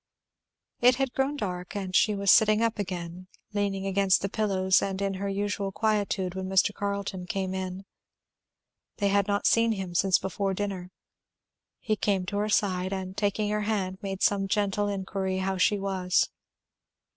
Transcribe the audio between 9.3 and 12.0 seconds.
seen him since before dinner. He